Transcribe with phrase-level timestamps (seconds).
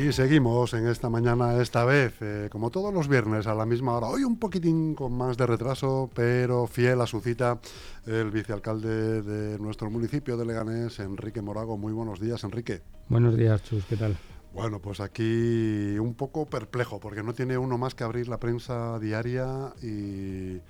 [0.00, 3.92] Aquí seguimos en esta mañana, esta vez, eh, como todos los viernes, a la misma
[3.98, 4.06] hora.
[4.06, 7.60] Hoy un poquitín con más de retraso, pero fiel a su cita,
[8.06, 11.76] el vicealcalde de nuestro municipio de Leganés, Enrique Morago.
[11.76, 12.80] Muy buenos días, Enrique.
[13.10, 14.16] Buenos días, Chus, ¿qué tal?
[14.54, 18.98] Bueno, pues aquí un poco perplejo, porque no tiene uno más que abrir la prensa
[19.00, 20.62] diaria y,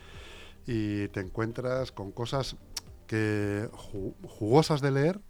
[0.66, 2.56] y te encuentras con cosas
[3.06, 3.68] que
[4.24, 5.20] jugosas de leer,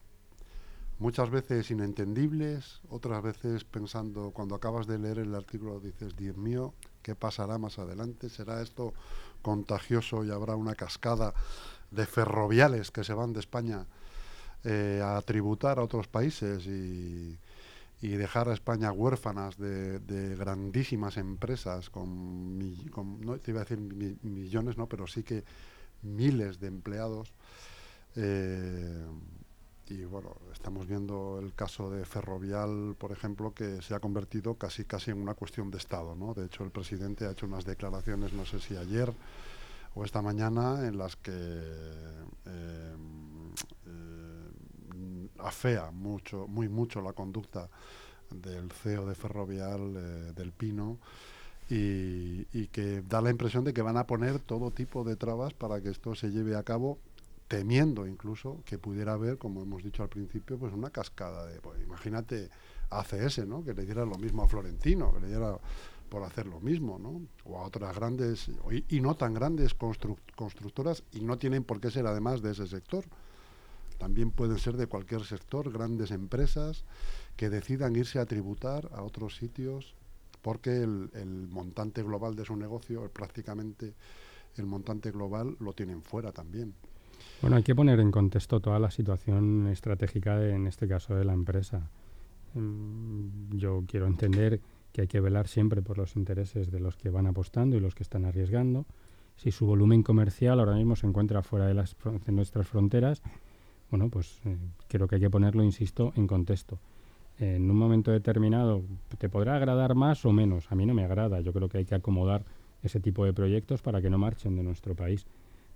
[1.01, 6.75] muchas veces inentendibles, otras veces pensando, cuando acabas de leer el artículo dices, Dios mío,
[7.03, 8.29] ¿qué pasará más adelante?
[8.29, 8.93] ¿Será esto
[9.41, 11.33] contagioso y habrá una cascada
[11.91, 13.87] de ferroviales que se van de España
[14.62, 17.39] eh, a tributar a otros países y,
[18.03, 24.87] dejar a España huérfanas de, grandísimas empresas con, no te iba a decir millones, no,
[24.87, 25.45] pero sí que
[26.03, 27.33] miles de empleados?
[28.17, 29.06] Eh,
[29.91, 34.84] y bueno, estamos viendo el caso de Ferrovial, por ejemplo, que se ha convertido casi
[34.84, 36.32] casi en una cuestión de Estado, ¿no?
[36.32, 39.12] De hecho, el presidente ha hecho unas declaraciones, no sé si ayer
[39.94, 42.97] o esta mañana, en las que eh, eh,
[45.38, 47.69] afea mucho, muy mucho la conducta
[48.30, 50.98] del CEO de Ferrovial, eh, del Pino,
[51.69, 55.53] y, y, que da la impresión de que van a poner todo tipo de trabas
[55.54, 56.98] para que esto se lleve a cabo
[57.50, 61.83] temiendo incluso que pudiera haber, como hemos dicho al principio, pues una cascada de, pues,
[61.83, 62.49] imagínate
[62.91, 63.65] ACS, ¿no?
[63.65, 65.59] Que le diera lo mismo a Florentino, que le diera
[66.09, 67.21] por hacer lo mismo, ¿no?
[67.43, 68.49] O a otras grandes
[68.89, 73.05] y, no tan grandes constructoras y no tienen por qué ser además de ese sector.
[73.99, 76.84] También pueden ser de cualquier sector, grandes empresas
[77.37, 79.97] que decidan irse a tributar a otros sitios
[80.41, 83.94] porque el, el montante global de su negocio, prácticamente
[84.56, 86.77] el montante global, lo tienen fuera también.
[87.42, 91.32] Bueno, hay que poner en contexto toda la situación estratégica, en este caso, de la
[91.32, 91.88] empresa.
[92.54, 94.60] Mm, yo quiero entender
[94.92, 97.94] que hay que velar siempre por los intereses de los que van apostando y los
[97.94, 98.86] que están arriesgando.
[99.36, 103.22] Si su volumen comercial ahora mismo se encuentra fuera de, las, nuestras fronteras,
[103.91, 104.56] bueno, pues eh,
[104.88, 106.78] creo que hay que ponerlo, insisto, en contexto.
[107.38, 108.82] en un momento determinado
[109.19, 110.70] te podrá agradar más o menos.
[110.70, 111.41] A mí no me agrada.
[111.41, 112.44] Yo creo que hay que acomodar
[112.82, 115.26] ese tipo de proyectos para que no marchen de nuestro país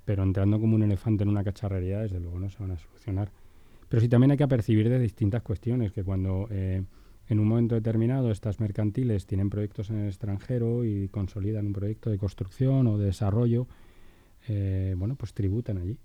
[0.05, 3.31] pero entrando como un elefante en una cacharrería, desde luego no se van a solucionar.
[3.89, 6.83] Pero sí también hay que percibir de distintas cuestiones, que cuando eh,
[7.29, 12.11] en un momento determinado estas mercantiles tienen proyectos en el extranjero y consolidan un proyecto
[12.11, 13.67] de construcción o de desarrollo,
[14.49, 15.97] eh, bueno, pues tributan allí.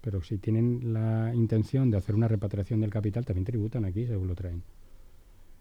[0.00, 4.28] Pero si tienen la intención de hacer una repatriación del capital, también tributan aquí según
[4.28, 4.62] lo traen.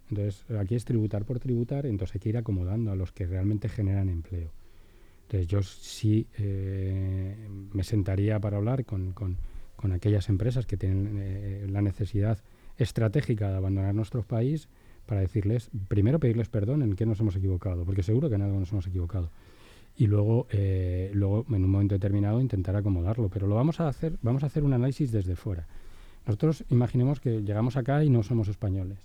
[0.09, 3.67] Entonces, aquí es tributar por tributar, entonces hay que ir acomodando a los que realmente
[3.67, 4.51] generan empleo.
[5.27, 7.35] Entonces yo sí eh,
[7.73, 9.13] me sentaría para hablar con,
[9.91, 12.38] aquellas empresas que tienen eh, la necesidad
[12.77, 14.69] estratégica de abandonar nuestro país
[15.05, 18.59] para decirles, primero pedirles perdón en qué nos hemos equivocado, porque seguro que en algo
[18.59, 19.29] nos hemos equivocado.
[19.97, 23.29] Y luego, eh, luego, en un momento determinado, intentar acomodarlo.
[23.29, 25.67] Pero lo vamos a hacer, vamos a hacer un análisis desde fuera.
[26.25, 28.99] Nosotros imaginemos que llegamos acá y no somos españoles.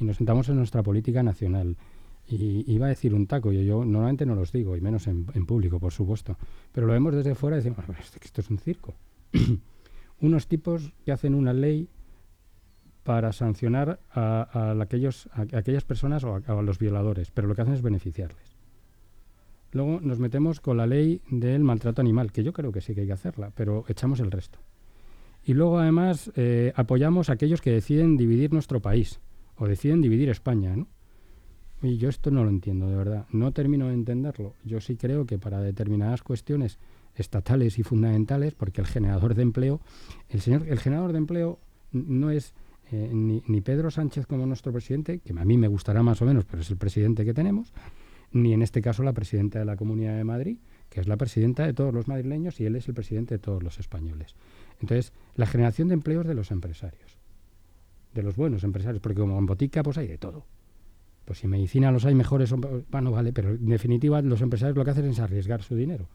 [0.00, 1.76] Y nos sentamos en nuestra política nacional
[2.28, 5.24] y iba a decir un taco, y yo normalmente no los digo, y menos en,
[5.24, 6.36] público, por supuesto.
[6.72, 7.78] Pero lo vemos desde fuera y decimos,
[8.22, 8.94] esto es un circo.
[10.20, 11.88] Unos tipos que hacen una ley
[13.04, 17.74] para sancionar a, aquellos, a, aquellas personas o a, los violadores, pero lo que hacen
[17.74, 18.56] es beneficiarles.
[19.70, 23.02] Luego nos metemos con la ley del maltrato animal, que yo creo que sí que
[23.02, 24.58] hay que hacerla, pero echamos el resto.
[25.44, 29.20] Y luego además eh, apoyamos a aquellos que deciden dividir nuestro país
[29.56, 30.88] o deciden dividir España, ¿no?
[31.82, 33.26] Y yo esto no lo entiendo, de verdad.
[33.30, 34.54] No termino de entenderlo.
[34.64, 36.78] Yo sí creo que para determinadas cuestiones
[37.14, 39.80] estatales y fundamentales, porque el generador de empleo,
[40.28, 41.58] el señor, el generador de empleo
[41.92, 42.52] no es
[42.90, 46.24] eh, ni, ni, Pedro Sánchez como nuestro presidente, que a mí me gustará más o
[46.24, 47.72] menos, pero es el presidente que tenemos,
[48.32, 50.58] ni en este caso la presidenta de la Comunidad de Madrid,
[50.90, 53.62] que es la presidenta de todos los madrileños y él es el presidente de todos
[53.62, 54.34] los españoles.
[54.80, 57.18] Entonces, la generación de empleos de los empresarios,
[58.14, 60.46] de los buenos empresarios, porque como en botica pues hay de todo.
[61.28, 62.54] Pues si en medicina los hay mejores,
[62.90, 66.08] bueno, vale, pero en definitiva los empresarios lo que hacen es arriesgar su dinero.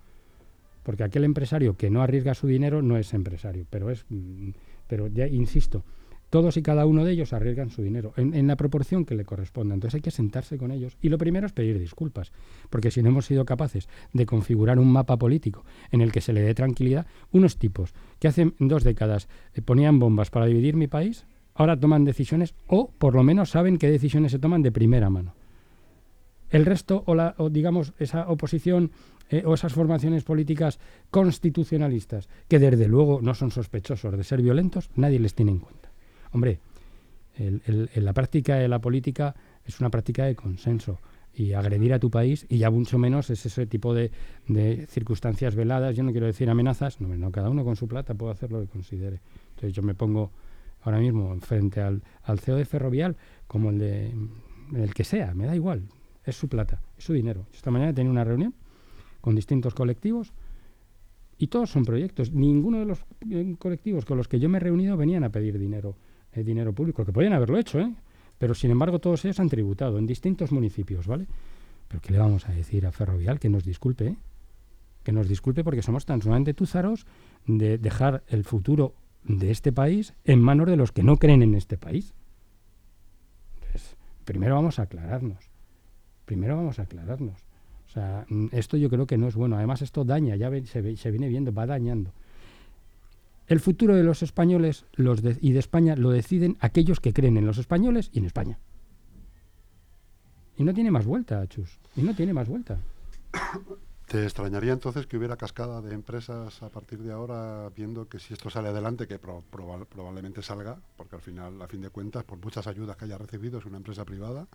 [0.81, 4.49] Porque aquel empresario que no arriesga su dinero no es empresario, pero es, mm,
[4.87, 5.83] pero ya insisto,
[6.31, 9.75] todos y cada uno de ellos arriesgan su dinero en, la proporción que le corresponda.
[9.75, 10.97] Entonces hay que sentarse con ellos.
[10.99, 12.31] Y lo primero es pedir disculpas,
[12.71, 16.33] porque si no hemos sido capaces de configurar un mapa político en el que se
[16.33, 20.87] le dé tranquilidad, unos tipos que hace dos décadas eh, ponían bombas para dividir mi
[20.87, 25.09] país, ahora toman decisiones o por lo menos saben qué decisiones se toman de primera
[25.09, 25.35] mano.
[26.49, 28.91] El resto, o, la, digamos, esa oposición
[29.29, 30.79] eh, o esas formaciones políticas
[31.09, 35.89] constitucionalistas, que desde luego no son sospechosos de ser violentos, nadie les tiene en cuenta.
[36.31, 36.59] Hombre,
[37.95, 39.35] la práctica de la política
[39.65, 40.99] es una práctica de consenso
[41.33, 44.11] y agredir a tu país y ya mucho menos es ese tipo de,
[44.87, 48.33] circunstancias veladas, yo no quiero decir amenazas, no, no, cada uno con su plata puede
[48.33, 49.21] hacer lo que considere.
[49.55, 50.31] Entonces yo me pongo
[50.83, 52.01] ahora mismo frente al,
[52.39, 54.13] CEO de Ferrovial como el de
[54.73, 55.83] el que sea, me da igual,
[56.23, 57.45] es su plata, es su dinero.
[57.53, 58.53] Esta mañana he tenido una reunión
[59.21, 60.33] con distintos colectivos
[61.37, 62.31] y todos son proyectos.
[62.31, 65.59] Ninguno de los eh, colectivos con los que yo me he reunido venían a pedir
[65.59, 65.95] dinero,
[66.31, 67.93] eh, dinero público, que podían haberlo hecho, ¿eh?
[68.37, 71.27] pero sin embargo todos ellos han tributado en distintos municipios, ¿vale?
[71.87, 73.39] Pero ¿qué le vamos a decir a Ferrovial?
[73.39, 74.17] Que nos disculpe, ¿eh?
[75.03, 77.05] que nos disculpe porque somos tan sumamente túzaros
[77.45, 78.95] de dejar el futuro
[79.25, 82.13] de este país en manos de los que no creen en este país.
[83.55, 85.49] Entonces, primero vamos a aclararnos.
[86.25, 87.39] Primero vamos a aclararnos.
[87.87, 89.55] O sea, mm, esto yo creo que no es bueno.
[89.55, 92.11] Además, esto daña, ya se, se viene viendo, va dañando.
[93.47, 97.45] El futuro de los españoles los y de España lo deciden aquellos que creen en
[97.45, 98.57] los españoles y en España.
[100.57, 101.79] Y no tiene más vuelta, Chus.
[101.95, 102.77] Y no tiene más vuelta.
[104.13, 108.35] ¿Te extrañaría entonces que hubiera cascada de empresas a partir de ahora, viendo que si
[108.35, 112.67] esto sale adelante, que probablemente salga, porque al final, a fin de cuentas, por muchas
[112.67, 114.45] ayudas que haya recibido, es una empresa privada,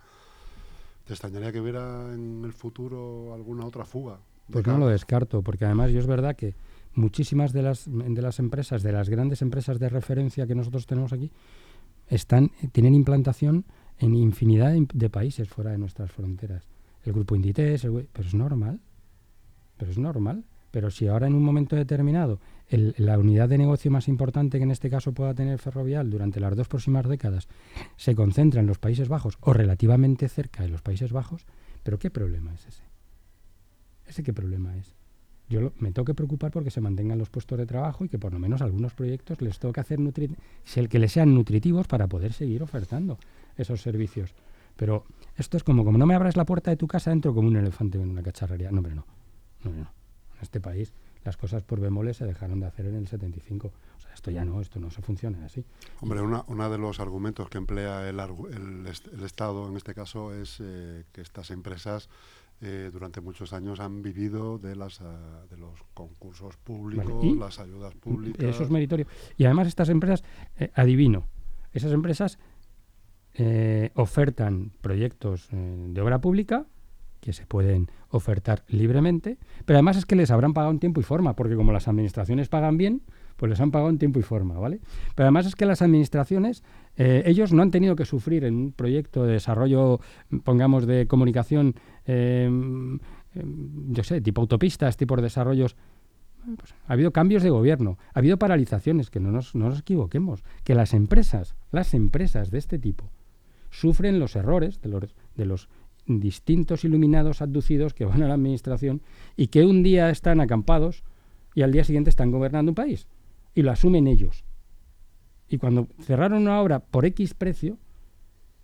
[1.04, 4.20] ¿te extrañaría que hubiera en el futuro alguna otra fuga?
[4.48, 6.54] Pues no lo descarto, porque además yo es verdad que
[6.94, 11.12] muchísimas de las, de las empresas, de las grandes empresas de referencia que nosotros tenemos
[11.12, 11.32] aquí,
[12.06, 13.64] están, tienen implantación
[13.98, 16.62] en infinidad de, países fuera de nuestras fronteras.
[17.02, 17.82] El grupo Inditex,
[18.12, 18.78] pero es normal,
[19.78, 20.44] pero es normal.
[20.70, 24.70] Pero si ahora en un momento determinado la unidad de negocio más importante que en
[24.70, 27.48] este caso pueda tener Ferrovial durante las dos próximas décadas
[27.96, 31.46] se concentra en los Países Bajos o relativamente cerca de los Países Bajos,
[31.82, 32.82] ¿pero qué problema es ese?
[34.06, 34.94] ¿Ese qué problema es?
[35.48, 38.32] yo me tengo que preocupar porque se mantengan los puestos de trabajo y que por
[38.32, 42.32] lo menos algunos proyectos les tengo que hacer el que les sean nutritivos para poder
[42.32, 43.18] seguir ofertando
[43.56, 44.34] esos servicios.
[44.76, 45.04] Pero
[45.36, 47.56] esto es como, como no me abras la puerta de tu casa, entro como un
[47.56, 48.70] elefante en una cacharrería.
[48.70, 49.06] No, hombre, no.
[49.64, 49.92] No, no.
[50.36, 50.92] En este país
[51.24, 53.66] las cosas por bemoles se dejaron de hacer en el 75.
[53.68, 55.64] O sea, esto ya no, esto no se funciona así.
[56.00, 61.04] Hombre, uno de los argumentos que emplea el, el, Estado en este caso es eh,
[61.12, 62.08] que estas empresas
[62.60, 67.94] eh, durante muchos años han vivido de, las, ah, de los concursos públicos, las ayudas
[67.94, 68.42] públicas.
[68.42, 69.06] Eso es meritorio.
[69.36, 70.24] Y además estas empresas,
[70.58, 71.28] eh, adivino,
[71.72, 72.38] esas empresas
[73.34, 76.66] eh, ofertan proyectos de obra pública
[77.20, 81.04] que se pueden ofertar libremente, pero además es que les habrán pagado en tiempo y
[81.04, 83.02] forma, porque como las administraciones pagan bien,
[83.38, 84.80] pues les han pagado en tiempo y forma, ¿vale?
[85.14, 86.64] Pero además es que las administraciones,
[86.96, 90.00] eh, ellos no han tenido que sufrir en un proyecto de desarrollo,
[90.42, 92.98] pongamos, de comunicación, em,
[93.34, 95.76] em, yo sé, tipo autopistas, tipo de desarrollos.
[96.56, 100.42] Pues, ha habido cambios de gobierno, ha habido paralizaciones, que no nos, no nos equivoquemos,
[100.64, 103.10] que las empresas, las empresas de este tipo,
[103.70, 105.68] sufren los errores de los, de los
[106.08, 109.02] distintos iluminados abducidos que van a la administración
[109.36, 111.04] y que un día están acampados
[111.54, 113.06] y al día siguiente están gobernando un país
[113.54, 114.44] y lo asumen ellos.
[115.48, 117.78] Y cuando cerraron una obra por X precio,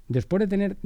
[0.09, 0.77] después de tener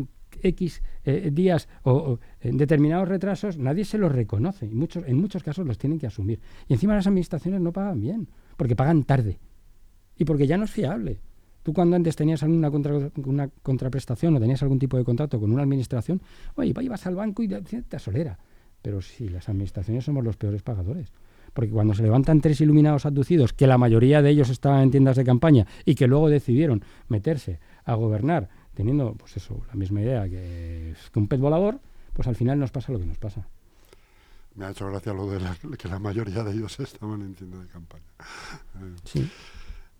[0.42, 4.66] X eh, días o, determinados retrasos, nadie se los reconoce.
[4.66, 6.40] Y muchos, en muchos casos los tienen que asumir.
[6.68, 9.38] Y encima las administraciones no pagan bien, porque pagan tarde.
[10.16, 11.20] Y porque ya no es fiable.
[11.68, 12.70] Tú cuando antes tenías alguna
[13.26, 16.18] una contraprestación o tenías algún tipo de contrato con una administración,
[16.54, 18.38] oye, ibas al banco y te solera.
[18.80, 21.12] Pero sí, las administraciones somos los peores pagadores
[21.52, 25.16] porque cuando se levantan tres iluminados abducidos, que la mayoría de ellos estaban en tiendas
[25.16, 30.26] de campaña y que luego decidieron meterse a gobernar teniendo, pues eso, la misma idea
[30.26, 31.80] que, un pez volador,
[32.14, 33.46] pues al final nos pasa lo que nos pasa.
[34.54, 35.38] Me ha hecho gracia lo de
[35.76, 38.06] que la mayoría de ellos estaban en tiendas de campaña.
[39.04, 39.30] Sí.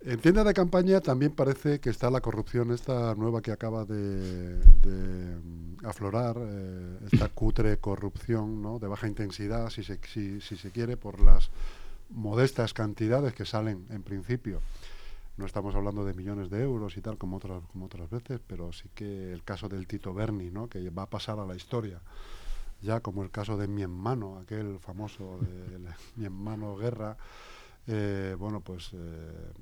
[0.00, 4.60] En tienda de campaña también parece que está la corrupción, esta nueva que acaba de,
[4.64, 8.78] mm, aflorar, eh, esta cutre corrupción ¿no?
[8.78, 11.50] de baja intensidad, si se, si, se quiere, por las
[12.10, 14.60] modestas cantidades que salen en principio.
[15.36, 18.72] No estamos hablando de millones de euros y tal como otras, como otras veces, pero
[18.72, 20.68] sí que el caso del Tito Berni, ¿no?
[20.68, 22.00] que va a pasar a la historia,
[22.82, 25.78] ya como el caso de Mi Hermano, aquel famoso de
[26.16, 27.16] Mi Hermano Guerra,
[27.88, 29.52] eh, bueno, pues eh,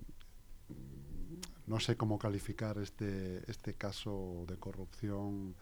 [1.67, 5.55] no sé cómo calificar este, este caso de corrupción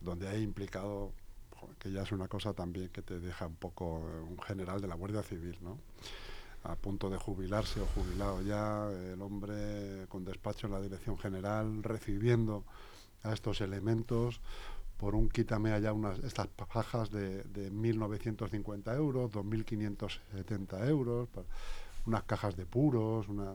[0.00, 1.12] donde hay implicado,
[1.78, 4.94] que ya es una cosa también que te deja un poco un general de la
[4.94, 5.78] Guardia Civil, ¿no?
[6.64, 11.82] a punto de jubilarse o jubilado ya, el hombre con despacho en la Dirección General,
[11.82, 12.64] recibiendo
[13.22, 14.40] a estos elementos
[14.98, 21.28] por un quítame allá unas estas pajas de, de 1.950 euros, 2.570 euros,
[22.04, 23.54] unas cajas de puros, una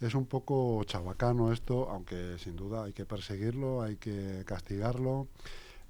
[0.00, 5.28] es un poco chabacano esto, aunque sin duda hay que perseguirlo, hay que castigarlo,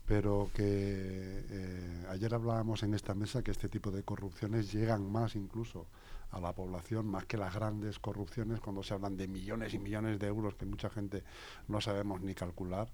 [0.05, 5.37] pero que eh, ayer hablábamos en esta mesa que este tipo de corrupciones llegan más
[5.37, 5.87] incluso
[6.33, 10.19] a la población, más que las grandes corrupciones cuando se hablan de millones y millones
[10.19, 11.23] de euros que mucha gente
[11.69, 12.88] no sabemos ni calcular,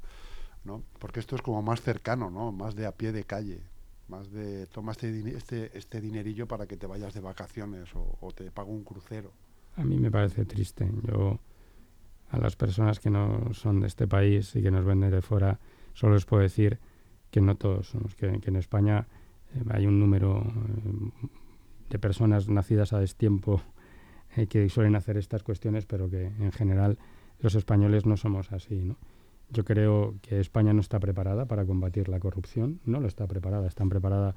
[0.64, 0.82] ¿no?
[0.99, 2.52] Porque esto es como más cercano, ¿no?
[2.52, 3.62] Más de a pie de calle,
[4.08, 8.32] más de toma este, este, este dinerillo para que te vayas de vacaciones o, o
[8.32, 9.32] te pago un crucero.
[9.76, 10.90] A mí me parece triste.
[11.02, 11.38] Yo
[12.30, 15.61] a las personas que no son de este país y que nos ven de fuera,
[15.92, 16.78] solo les puedo decir
[17.30, 19.06] que no todos somos, que, en España
[19.54, 21.28] eh, hay un número eh,
[21.90, 23.62] de personas nacidas a destiempo
[24.37, 26.99] eh, que suelen hacer estas cuestiones, pero que en general
[27.40, 28.83] los españoles no somos así.
[28.83, 28.97] ¿no?
[29.50, 33.68] Yo creo que España no está preparada para combatir la corrupción, no lo está preparada,
[33.68, 34.35] están preparadas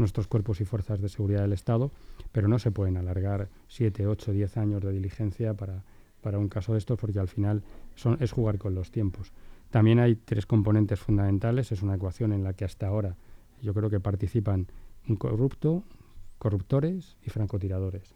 [0.00, 1.92] nuestros cuerpos y fuerzas de seguridad del Estado,
[2.32, 5.84] pero no se pueden alargar 7, 8, 10 años de diligencia para,
[6.20, 7.62] para un caso de estos, porque al final
[7.94, 9.32] son, es jugar con los tiempos.
[9.70, 11.70] También hay tres componentes fundamentales.
[11.70, 13.16] Es una ecuación en la que hasta ahora
[13.62, 14.66] yo creo que participan
[15.08, 15.84] un corrupto,
[16.38, 18.14] corruptores y francotiradores.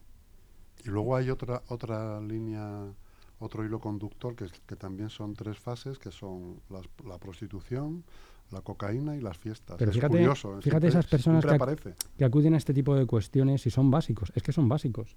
[0.85, 2.93] Y luego hay otra otra línea,
[3.39, 8.05] otro hilo conductor que, que también son tres fases, que son la prostitución,
[8.51, 9.77] la cocaína y las fiestas.
[9.79, 13.71] Pero fíjate, curioso, fíjate esas personas que, que, acuden a este tipo de cuestiones y
[13.71, 14.33] son básicos.
[14.35, 15.17] Es que son básicos.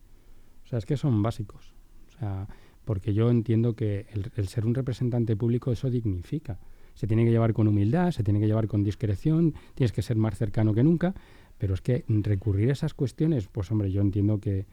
[0.65, 1.73] O sea, es que son básicos.
[2.07, 2.47] O sea,
[2.83, 6.59] porque yo entiendo que el, ser un representante público eso dignifica.
[6.95, 10.17] Se tiene que llevar con humildad, se tiene que llevar con discreción, tienes que ser
[10.17, 11.13] más cercano que nunca,
[11.57, 14.65] pero es que recurrir a esas cuestiones, pues hombre, yo entiendo que,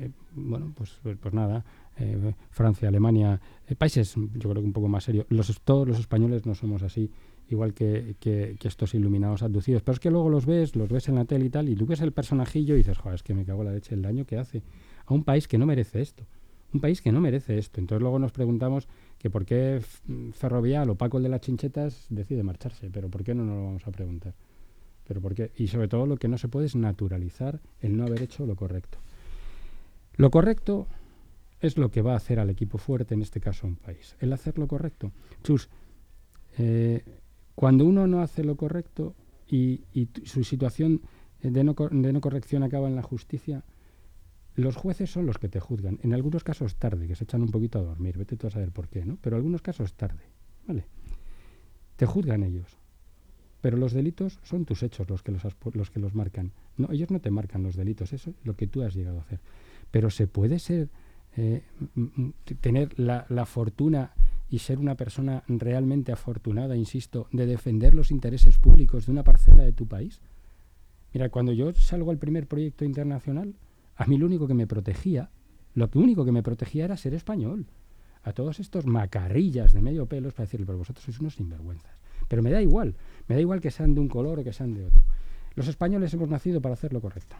[0.00, 1.64] eh, bueno, pues, pues, pues nada,
[1.98, 5.98] eh, Francia, Alemania, eh, países, yo creo que un poco más serio, los, todos los
[5.98, 7.10] españoles no somos así,
[7.48, 11.14] igual que, que, estos iluminados abducidos, pero es que luego los ves, los ves en
[11.14, 13.44] la tele y tal, y tú ves el personajillo y dices, joder, es que me
[13.44, 14.62] cago la leche el daño que hace
[15.06, 16.24] a un país que no merece esto
[16.72, 17.80] un país que no merece esto.
[17.80, 19.80] Entonces luego nos preguntamos que por qué
[20.32, 23.64] Ferrovial o Paco el de las Chinchetas decide marcharse, pero ¿por qué no nos lo
[23.64, 24.34] vamos a preguntar?
[25.06, 25.52] Pero por qué?
[25.56, 28.56] Y sobre todo lo que no se puede es naturalizar el no haber hecho lo
[28.56, 28.98] correcto.
[30.18, 30.88] Lo correcto
[31.60, 34.16] es lo que va a hacer al equipo fuerte, en este caso un país.
[34.18, 35.12] El hacer lo correcto.
[35.44, 35.68] Chus,
[36.58, 37.04] eh,
[37.54, 39.14] cuando uno no hace lo correcto
[39.48, 39.80] y,
[40.24, 41.02] su situación
[41.40, 43.64] de no, de no corrección acaba en la justicia,
[44.56, 46.00] los jueces son los que te juzgan.
[46.02, 48.18] En algunos casos tarde, que se echan un poquito a dormir.
[48.18, 49.18] Vete tú a saber por qué, ¿no?
[49.20, 50.24] Pero en algunos casos tarde.
[50.66, 50.84] ¿Vale?
[51.94, 52.76] Te juzgan ellos.
[53.60, 55.44] Pero los delitos son tus hechos los que los,
[55.74, 56.52] los que los marcan.
[56.76, 59.22] No, ellos no te marcan los delitos, eso es lo que tú has llegado a
[59.22, 59.40] hacer.
[59.90, 60.88] Pero se puede ser,
[61.36, 61.62] eh,
[62.60, 64.12] tener la, la fortuna
[64.50, 69.62] y ser una persona realmente afortunada, insisto, de defender los intereses públicos de una parcela
[69.62, 70.20] de tu país.
[71.12, 73.54] Mira, cuando yo salgo al primer proyecto internacional,
[73.96, 75.30] a mí lo único que me protegía,
[75.74, 77.66] lo único que me protegía era ser español.
[78.22, 81.92] A todos estos macarrillas de medio pelo para decirle, pero vosotros sois unos sinvergüenzas.
[82.28, 82.94] Pero me da igual,
[83.26, 85.02] me da igual que sean de un color o que sean de otro.
[85.54, 87.36] Los españoles hemos nacido para hacer lo correcto.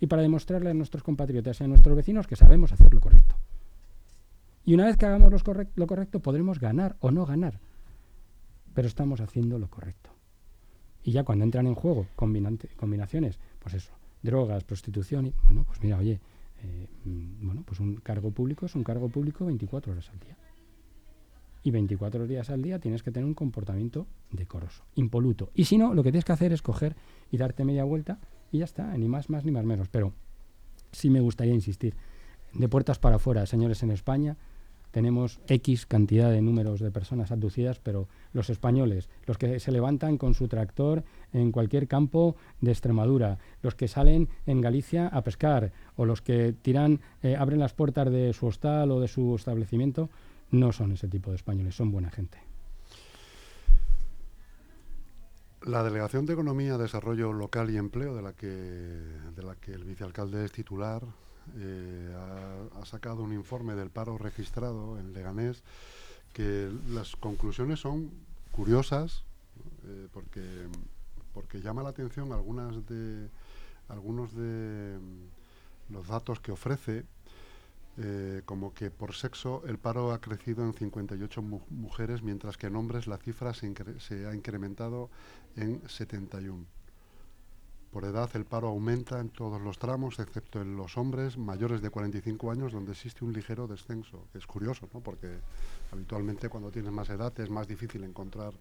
[0.00, 3.36] Y para demostrarle a nuestros compatriotas y a nuestros vecinos que sabemos hacer lo correcto.
[4.64, 5.32] Y una vez que hagamos
[5.74, 7.60] lo correcto, podremos ganar o no ganar.
[8.74, 10.10] Pero estamos haciendo lo correcto.
[11.02, 13.92] Y ya cuando entran en juego combinaciones, pues eso,
[14.22, 16.20] drogas, prostitución, y bueno, pues mira, oye,
[16.62, 20.36] eh, mm, bueno, pues un cargo público es un cargo público 24 horas al día.
[21.62, 25.50] Y 24 días al día tienes que tener un comportamiento decoroso, impoluto.
[25.54, 26.96] Y si no, lo que tienes que hacer es coger
[27.30, 28.18] y darte media vuelta
[28.52, 29.88] y ya está, ni más más ni más menos.
[29.88, 30.12] Pero
[30.92, 31.94] sí me gustaría insistir,
[32.52, 34.36] de puertas para afuera, señores en España,
[34.90, 40.18] tenemos X cantidad de números de personas abducidas, pero los españoles, los que se levantan
[40.18, 45.72] con su tractor en cualquier campo de Extremadura, los que salen en Galicia a pescar,
[45.96, 50.10] o los que tiran, eh, abren las puertas de su hostal o de su establecimiento,
[50.50, 52.49] no son ese tipo de españoles, son buena gente.
[55.62, 61.02] La Delegación de Economía, Desarrollo Local y Empleo, de la que, el vicealcalde es titular,
[61.56, 62.16] eh,
[62.80, 65.62] ha, sacado un informe del paro registrado en Leganés
[66.32, 68.10] que las conclusiones son
[68.52, 69.24] curiosas
[69.84, 70.66] eh, porque,
[71.34, 72.86] porque llama la atención algunos
[74.34, 74.98] de
[75.90, 77.04] los datos que ofrece
[77.98, 82.76] eh, como que por sexo el paro ha crecido en 58 mujeres, mientras que en
[82.76, 85.10] hombres la cifra se, se ha incrementado
[85.56, 86.64] en 71.
[87.90, 91.90] Por edad el paro aumenta en todos los tramos, excepto en los hombres mayores de
[91.90, 94.28] 45 años, donde existe un ligero descenso.
[94.32, 95.00] Es curioso, ¿no?
[95.00, 95.40] porque
[95.90, 98.52] habitualmente cuando tienes más edad es más difícil encontrar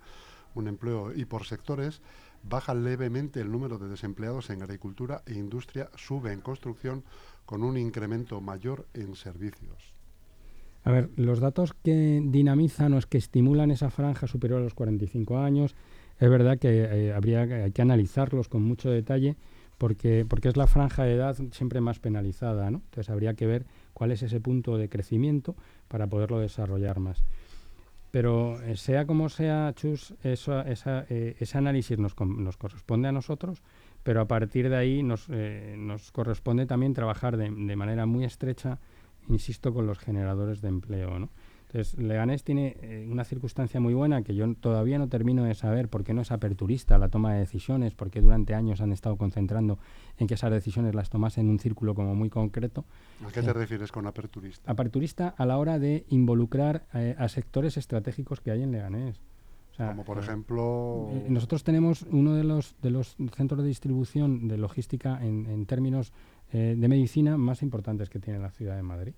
[0.55, 1.13] un empleo.
[1.13, 2.01] Y por sectores,
[2.43, 7.03] baja levemente el número de desempleados en agricultura e industria, sube en construcción
[7.45, 9.93] con un incremento mayor en servicios.
[10.83, 15.37] A ver, los datos que dinamizan o que estimulan esa franja superior a los 45
[15.37, 15.75] años,
[16.19, 19.35] es verdad que eh, habría hay que analizarlos con mucho detalle
[19.77, 22.81] porque, porque es la franja de edad siempre más penalizada, ¿no?
[22.85, 25.55] Entonces habría que ver cuál es ese punto de crecimiento
[25.87, 27.23] para poderlo desarrollar más.
[28.11, 33.11] Pero eh, sea como sea, Chus, eso, esa, eh, ese análisis nos, nos, corresponde a
[33.11, 33.61] nosotros,
[34.01, 38.25] pero a partir de ahí nos, eh, nos corresponde también trabajar de, de, manera muy
[38.25, 38.79] estrecha,
[39.27, 41.19] insisto, con los generadores de empleo.
[41.19, 41.29] ¿no?
[41.71, 45.87] Entonces, Leganés tiene eh, una circunstancia muy buena que yo todavía no termino de saber
[45.87, 49.77] por qué no es aperturista la toma de decisiones, porque durante años han estado concentrando
[50.17, 52.85] en que esas decisiones las tomasen en un círculo como muy concreto.
[53.23, 54.71] ¿A qué te eh, refieres con aperturista?
[54.71, 59.21] Aperturista a la hora de involucrar eh, a sectores estratégicos que hay en Leganés.
[59.77, 61.11] como por ejemplo...
[61.27, 66.13] nosotros tenemos uno de los, de los centros de distribución de logística en, en términos
[66.51, 69.13] de medicina más importantes que tiene la ciudad de Madrid.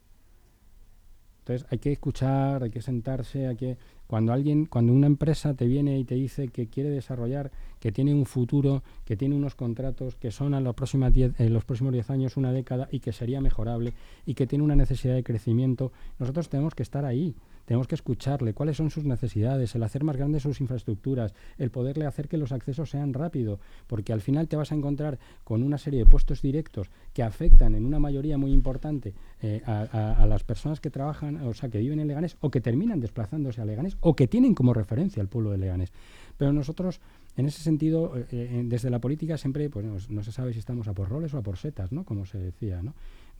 [1.41, 5.65] Entonces hay que escuchar, hay que sentarse, hay que cuando alguien, cuando una empresa te
[5.65, 10.15] viene y te dice que quiere desarrollar, que tiene un futuro, que tiene unos contratos
[10.15, 13.11] que son a los próximos 10 en los próximos 10 años, una década y que
[13.11, 13.93] sería mejorable
[14.25, 18.53] y que tiene una necesidad de crecimiento, nosotros tenemos que estar ahí tenemos que escucharle
[18.53, 22.51] cuáles son sus necesidades, el hacer más grandes sus infraestructuras, el poderle hacer que los
[22.51, 26.41] accesos sean rápidos, porque al final te vas a encontrar con una serie de puestos
[26.41, 31.53] directos que afectan en una mayoría muy importante eh, a, las personas que trabajan, o
[31.53, 34.73] sea, que viven en Leganés o que terminan desplazándose a Leganés o que tienen como
[34.73, 35.91] referencia al pueblo de Leganés.
[36.37, 37.01] Pero nosotros,
[37.37, 40.87] en ese sentido, eh, eh, desde la política siempre pues, no, se sabe si estamos
[40.87, 42.03] a por roles o a por setas, ¿no?
[42.03, 42.93] Como se decía, ¿no?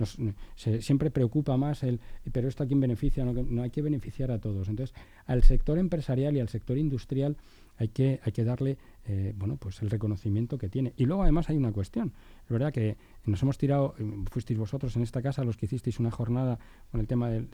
[0.06, 2.00] Se, siempre preocupa más el,
[2.32, 4.70] pero esto a quién beneficia, no, no, hay que beneficiar a todos.
[4.70, 7.38] Entonces, al sector empresarial y al sector industrial
[7.78, 10.94] hay que, hay que darle eh, bueno, pues el reconocimiento que tiene.
[10.98, 12.14] Y luego además hay una cuestión.
[12.44, 16.00] Es verdad que nos hemos tirado, eh, fuisteis vosotros en esta casa los que hicisteis
[16.00, 16.60] una jornada
[16.92, 17.48] con el tema de,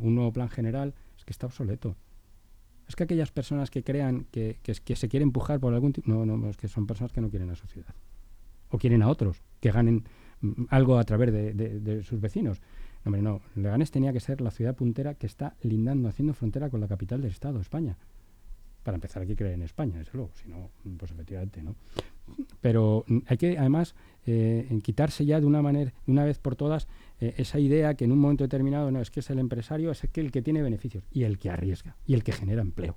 [0.00, 1.96] un nuevo plan general, es que está obsoleto.
[2.88, 6.10] Es que aquellas personas que crean que, que, que se quieren empujar por algún tipo...
[6.10, 7.94] No, no, es que son personas que no quieren a la sociedad.
[8.70, 10.04] O quieren a otros, que ganen
[10.68, 12.60] algo a través de, sus vecinos.
[13.04, 13.40] No, hombre, no.
[13.54, 17.22] Leganés tenía que ser la ciudad puntera que está lindando, haciendo frontera con la capital
[17.22, 17.96] del Estado, España.
[18.82, 20.30] Para empezar, hay que creer en España, desde luego.
[20.34, 21.74] Si no, pues efectivamente, ¿no?
[22.60, 23.94] Pero hay que, además,
[24.26, 26.88] eh, quitarse ya de una manera, una vez por todas,
[27.20, 30.06] eh, esa idea que en un momento determinado no es que es el empresario, es
[30.12, 32.96] que el que tiene beneficios y el que arriesga y el que genera empleo.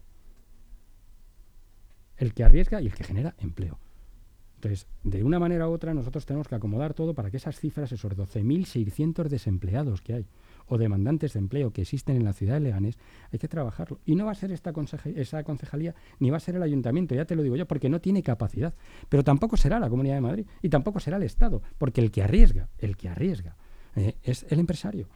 [2.18, 3.80] El que arriesga y el que genera empleo.
[4.60, 7.94] Entonces, de una manera u otra, nosotros tenemos que acomodar todo para que esas cifras,
[7.94, 10.26] esos 12.600 desempleados que hay
[10.68, 12.98] o demandantes de empleo que existen en la ciudad de Leganés,
[13.32, 14.02] hay que trabajarlo.
[14.06, 14.74] Y no va a ser esta
[15.16, 18.02] esa concejalía, ni va a ser el ayuntamiento, ya te lo digo yo, porque no
[18.02, 18.74] tiene capacidad.
[19.08, 22.22] Pero tampoco será la Comunidad de Madrid y tampoco será el Estado, porque el que
[22.22, 23.56] arriesga, el que arriesga,
[23.96, 25.08] eh, es el empresario.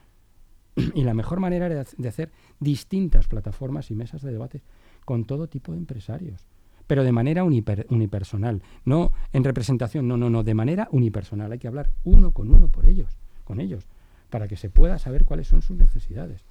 [0.96, 4.64] y la mejor manera de hacer distintas plataformas y mesas de debate
[5.04, 6.48] con todo tipo de empresarios
[6.88, 11.52] pero de manera unipersonal, no en representación, no, no, no, de manera unipersonal.
[11.52, 13.88] Hay que hablar uno con uno por ellos, con ellos,
[14.30, 16.43] para que se pueda saber cuáles son sus necesidades.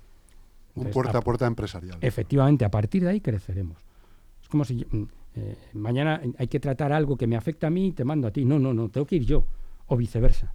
[0.74, 1.98] Un puerta a, puerta empresarial.
[2.00, 3.78] Efectivamente, a partir de ahí creceremos.
[4.42, 5.02] Es como si mm,
[5.36, 8.30] eh, mañana hay que tratar algo que me afecta a mí y te mando a
[8.30, 8.44] ti.
[8.44, 9.44] No, no, no, tengo que ir yo,
[9.86, 10.54] o viceversa.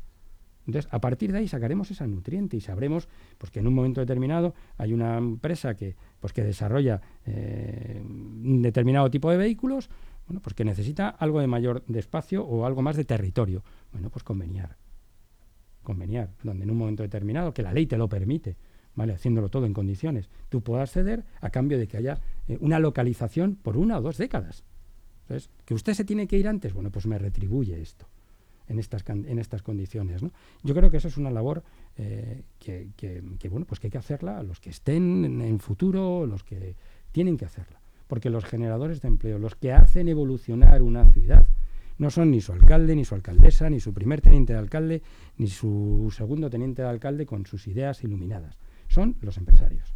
[0.67, 4.01] Entonces, a partir de ahí sacaremos esa nutriente y sabremos pues, que en un momento
[4.01, 9.89] determinado hay una empresa que, pues, que desarrolla eh, un determinado tipo de vehículos,
[10.27, 13.63] bueno, pues que necesita algo de mayor espacio o algo más de territorio.
[13.93, 14.75] Bueno, pues conveniar.
[15.84, 18.58] Conveniar, donde en un momento determinado, que la ley te lo permite,
[18.93, 19.13] ¿vale?
[19.13, 23.56] haciéndolo todo en condiciones, tú puedas ceder a cambio de que haya eh, una localización
[23.56, 24.65] por una o dos décadas.
[25.21, 28.06] Entonces, que usted se tiene que ir antes, bueno, pues me retribuye esto
[28.67, 30.21] en estas, en estas condiciones.
[30.63, 31.63] Yo creo que eso es una labor
[31.97, 36.25] eh, que, que, bueno, pues que hay que hacerla los que estén en el futuro,
[36.25, 36.75] los que
[37.12, 37.80] tienen que hacerla.
[38.08, 41.47] Porque los generadores de empleo, los que hacen evolucionar una ciudad,
[41.97, 45.01] no son ni su alcalde, ni su alcaldesa, ni su primer teniente de alcalde,
[45.38, 48.58] ni su segundo teniente de alcalde con sus ideas iluminadas.
[48.88, 49.93] Son los empresarios.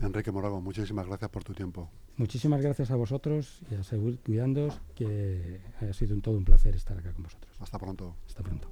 [0.00, 1.90] Enrique Morago, muchísimas gracias por tu tiempo.
[2.20, 6.76] Muchísimas gracias a vosotros y a seguir cuidándoos, que ha sido un todo un placer
[6.76, 7.50] estar acá con vosotros.
[7.58, 8.14] Hasta pronto.
[8.26, 8.68] Hasta pronto.